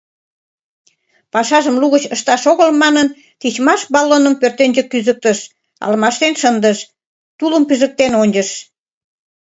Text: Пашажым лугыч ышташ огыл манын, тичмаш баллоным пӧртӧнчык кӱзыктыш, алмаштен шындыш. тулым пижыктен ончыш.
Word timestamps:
Пашажым 1.33 1.75
лугыч 1.81 2.03
ышташ 2.15 2.43
огыл 2.51 2.69
манын, 2.81 3.07
тичмаш 3.39 3.81
баллоным 3.93 4.33
пӧртӧнчык 4.41 4.87
кӱзыктыш, 4.89 5.39
алмаштен 5.83 6.33
шындыш. 6.41 6.79
тулым 7.37 7.63
пижыктен 7.69 8.11
ончыш. 8.23 8.49